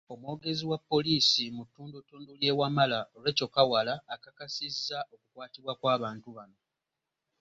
Omwogezi 0.13 0.63
wa 0.71 0.77
poliisi 0.89 1.43
mu 1.55 1.63
ttundu 1.67 1.97
ttundu 2.01 2.31
lye 2.41 2.51
Wamala 2.59 2.99
Rachael 3.23 3.51
Kawala 3.55 3.93
akakasizza 4.15 4.97
okukwatibwa 5.13 5.73
kw’abantu 5.79 6.27
bano. 6.37 6.57